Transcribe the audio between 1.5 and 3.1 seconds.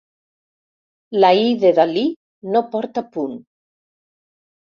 de Dalí no porta